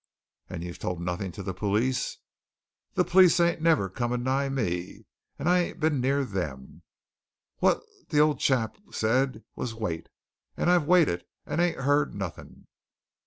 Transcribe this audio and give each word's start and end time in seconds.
"And 0.49 0.63
you've 0.63 0.79
told 0.79 0.99
nothing 0.99 1.31
to 1.33 1.43
the 1.43 1.53
police?" 1.53 2.17
"The 2.95 3.03
police 3.03 3.39
ain't 3.39 3.61
never 3.61 3.87
come 3.87 4.11
a 4.11 4.17
nigh 4.17 4.49
me, 4.49 5.05
and 5.37 5.47
I 5.47 5.59
ain't 5.59 5.79
been 5.79 6.01
near 6.01 6.25
them. 6.25 6.81
What 7.59 7.81
the 8.09 8.17
old 8.17 8.39
chap 8.39 8.77
said 8.89 9.43
was 9.55 9.75
wait! 9.75 10.09
And 10.57 10.71
I've 10.71 10.87
waited 10.87 11.23
and 11.45 11.61
ain't 11.61 11.77
heard 11.81 12.15
nothing." 12.15 12.65